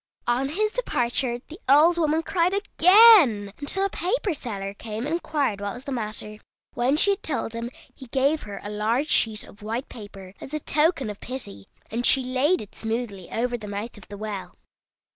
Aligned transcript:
On 0.25 0.49
his 0.49 0.71
departure 0.71 1.41
the 1.47 1.59
old 1.69 1.99
woman 1.99 2.23
cried 2.23 2.55
again, 2.55 3.53
until 3.59 3.85
a 3.85 3.89
paper 3.91 4.33
seller 4.33 4.73
came 4.73 5.05
and 5.05 5.13
inquired 5.13 5.61
what 5.61 5.75
was 5.75 5.83
the 5.83 5.91
matter. 5.91 6.39
When 6.73 6.97
she 6.97 7.11
had 7.11 7.21
told 7.21 7.53
him, 7.53 7.69
he 7.93 8.07
gave 8.07 8.41
her 8.41 8.59
a 8.63 8.69
large 8.71 9.09
sheet 9.09 9.43
of 9.43 9.61
white 9.61 9.89
paper, 9.89 10.33
as 10.41 10.55
a 10.55 10.59
token 10.59 11.11
of 11.11 11.19
pity, 11.19 11.67
and 11.91 12.03
she 12.03 12.23
laid 12.23 12.63
it 12.63 12.73
smoothly 12.73 13.29
over 13.31 13.59
the 13.59 13.67
mouth 13.67 13.95
of 13.95 14.07
the 14.07 14.17
well. 14.17 14.55